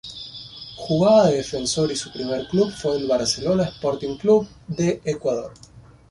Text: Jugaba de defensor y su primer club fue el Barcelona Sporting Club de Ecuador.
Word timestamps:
Jugaba 0.77 1.29
de 1.29 1.37
defensor 1.37 1.91
y 1.91 1.95
su 1.95 2.11
primer 2.11 2.47
club 2.47 2.71
fue 2.71 2.97
el 2.97 3.05
Barcelona 3.07 3.65
Sporting 3.65 4.17
Club 4.17 4.47
de 4.67 4.99
Ecuador. 5.05 5.53